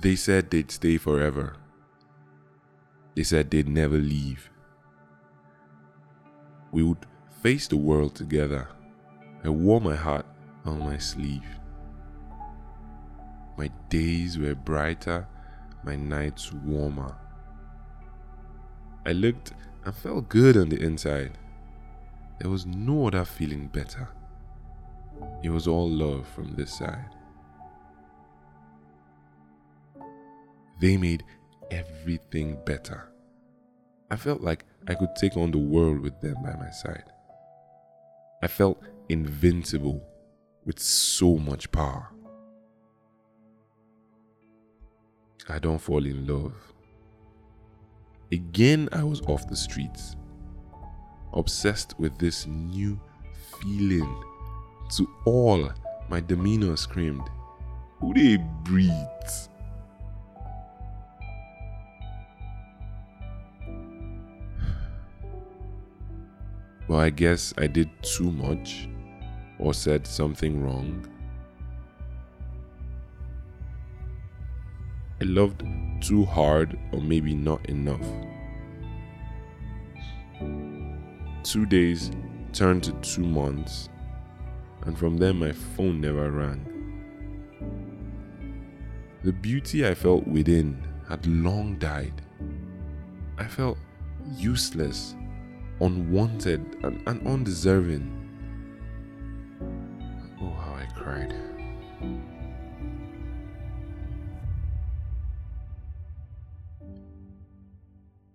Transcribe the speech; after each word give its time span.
They 0.00 0.14
said 0.14 0.50
they'd 0.50 0.70
stay 0.70 0.96
forever. 0.96 1.56
They 3.16 3.24
said 3.24 3.50
they'd 3.50 3.68
never 3.68 3.98
leave. 3.98 4.48
We 6.70 6.84
would 6.84 7.04
face 7.42 7.66
the 7.66 7.78
world 7.78 8.14
together. 8.14 8.68
I 9.42 9.48
wore 9.48 9.80
my 9.80 9.96
heart 9.96 10.26
on 10.64 10.78
my 10.78 10.98
sleeve. 10.98 11.48
My 13.56 13.70
days 13.88 14.38
were 14.38 14.54
brighter, 14.54 15.26
my 15.82 15.96
nights 15.96 16.52
warmer. 16.52 17.16
I 19.04 19.12
looked 19.12 19.52
and 19.84 19.94
felt 19.94 20.28
good 20.28 20.56
on 20.56 20.68
the 20.68 20.80
inside. 20.80 21.38
There 22.38 22.50
was 22.50 22.66
no 22.66 23.08
other 23.08 23.24
feeling 23.24 23.66
better. 23.66 24.08
It 25.42 25.50
was 25.50 25.66
all 25.66 25.90
love 25.90 26.28
from 26.28 26.54
this 26.54 26.72
side. 26.78 27.17
They 30.80 30.96
made 30.96 31.24
everything 31.70 32.58
better. 32.64 33.10
I 34.10 34.16
felt 34.16 34.40
like 34.40 34.64
I 34.86 34.94
could 34.94 35.14
take 35.16 35.36
on 35.36 35.50
the 35.50 35.58
world 35.58 36.00
with 36.00 36.20
them 36.20 36.36
by 36.42 36.54
my 36.56 36.70
side. 36.70 37.04
I 38.42 38.46
felt 38.46 38.82
invincible 39.08 40.02
with 40.64 40.78
so 40.78 41.36
much 41.36 41.70
power. 41.72 42.10
I 45.48 45.58
don't 45.58 45.78
fall 45.78 46.04
in 46.04 46.26
love. 46.26 46.54
Again, 48.30 48.88
I 48.92 49.02
was 49.02 49.22
off 49.22 49.48
the 49.48 49.56
streets, 49.56 50.14
obsessed 51.32 51.98
with 51.98 52.16
this 52.18 52.46
new 52.46 53.00
feeling. 53.60 54.22
To 54.96 55.08
all, 55.24 55.70
my 56.08 56.20
demeanor 56.20 56.76
screamed, 56.76 57.28
Who 58.00 58.14
they 58.14 58.36
breathe? 58.64 58.92
Well, 66.88 67.00
I 67.00 67.10
guess 67.10 67.52
I 67.58 67.66
did 67.66 67.90
too 68.02 68.32
much 68.32 68.88
or 69.58 69.74
said 69.74 70.06
something 70.06 70.62
wrong. 70.64 71.06
I 75.20 75.24
loved 75.24 75.64
too 76.00 76.24
hard 76.24 76.78
or 76.92 77.02
maybe 77.02 77.34
not 77.34 77.68
enough. 77.68 78.06
Two 81.42 81.66
days 81.66 82.10
turned 82.54 82.84
to 82.84 82.92
two 83.02 83.24
months, 83.24 83.90
and 84.86 84.98
from 84.98 85.18
then 85.18 85.36
my 85.36 85.52
phone 85.52 86.00
never 86.00 86.30
rang. 86.30 86.64
The 89.24 89.32
beauty 89.32 89.86
I 89.86 89.94
felt 89.94 90.26
within 90.26 90.82
had 91.06 91.26
long 91.26 91.78
died. 91.78 92.22
I 93.36 93.44
felt 93.44 93.76
useless 94.36 95.14
unwanted 95.80 96.76
and, 96.82 97.02
and 97.06 97.26
undeserving. 97.26 98.14
Oh, 100.40 100.50
how 100.50 100.74
I 100.74 100.86
cried. 100.94 101.34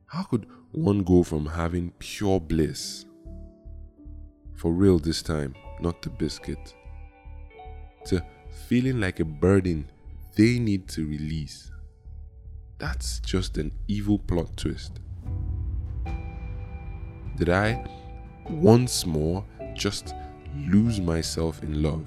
How 0.08 0.24
could 0.24 0.46
one 0.72 1.04
go 1.04 1.24
from 1.24 1.46
having 1.46 1.92
pure 2.00 2.40
bliss, 2.40 3.06
for 4.54 4.72
real 4.72 5.00
this 5.00 5.22
time, 5.22 5.56
not 5.80 6.02
the 6.02 6.10
biscuit, 6.10 6.76
to 8.06 8.24
feeling 8.68 9.00
like 9.00 9.20
a 9.20 9.26
burden 9.26 9.90
they 10.36 10.60
need 10.60 10.88
to 10.90 11.08
release? 11.08 11.72
That's 12.78 13.20
just 13.22 13.58
an 13.58 13.72
evil 13.88 14.20
plot 14.20 14.56
twist. 14.56 15.00
Did 17.38 17.50
I 17.50 17.84
once 18.50 19.06
more 19.06 19.44
just 19.74 20.14
lose 20.56 21.02
myself 21.02 21.64
in 21.64 21.82
love? 21.82 22.06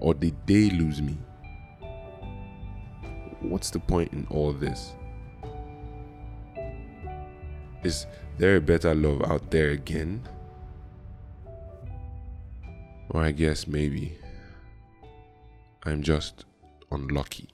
Or 0.00 0.14
did 0.14 0.34
they 0.46 0.70
lose 0.70 1.02
me? 1.02 1.18
What's 3.40 3.70
the 3.70 3.80
point 3.80 4.12
in 4.12 4.26
all 4.30 4.52
this? 4.52 4.94
Is 7.82 8.06
there 8.38 8.56
a 8.56 8.60
better 8.60 8.94
love 8.94 9.22
out 9.22 9.50
there 9.50 9.70
again? 9.70 10.28
Or 13.10 13.22
I 13.22 13.32
guess 13.32 13.66
maybe 13.66 14.18
I'm 15.84 16.02
just 16.02 16.44
unlucky. 16.92 17.48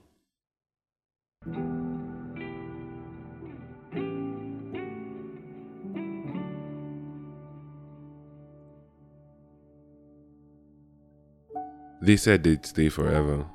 They 12.00 12.16
said 12.16 12.44
they'd 12.44 12.64
stay 12.64 12.88
forever. 12.88 13.46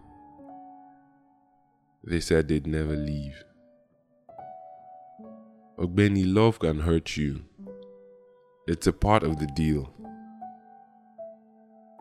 They 2.03 2.19
said 2.19 2.47
they'd 2.47 2.67
never 2.67 2.95
leave. 2.95 3.43
Ogbeni, 5.77 6.23
love 6.25 6.59
can 6.59 6.79
hurt 6.79 7.17
you. 7.17 7.43
It's 8.67 8.87
a 8.87 8.93
part 8.93 9.23
of 9.23 9.39
the 9.39 9.47
deal. 9.47 9.93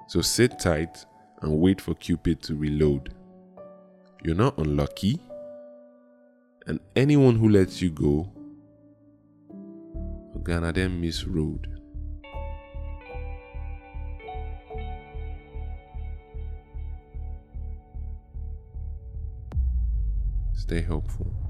So 0.09 0.21
sit 0.23 0.59
tight 0.59 1.05
and 1.43 1.59
wait 1.59 1.81
for 1.81 1.95
Cupid 1.95 2.43
to 2.43 2.57
reload. 2.57 3.15
You're 4.23 4.35
not 4.35 4.59
unlucky. 4.59 5.21
And 6.67 6.81
anyone 6.97 7.37
who 7.37 7.49
lets 7.49 7.81
you 7.81 7.91
go, 7.91 8.33
gonna 10.43 10.73
then 10.73 11.01
miss 11.01 11.25
road. 11.25 11.80
Stay 20.61 20.83
hopeful. 20.83 21.50